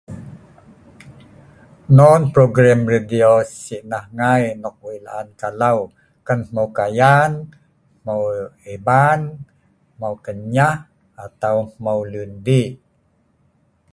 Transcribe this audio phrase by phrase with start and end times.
[1.97, 3.29] Non program radio
[3.61, 5.79] si nah ngai nok wei laan kalaw,
[6.27, 7.31] ken hmeu kayan,
[8.01, 8.21] hmeu
[8.75, 9.21] iban,
[9.95, 10.77] hmeu kenyah
[11.25, 12.67] atau hmeu lun dii